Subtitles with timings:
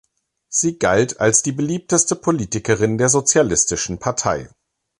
[0.49, 4.49] Sie galt als die beliebteste Politikerin der Sozialistischen Partei.